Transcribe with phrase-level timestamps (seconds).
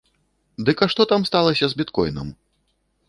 [0.69, 2.27] Дык а што там сталася з біткойнам?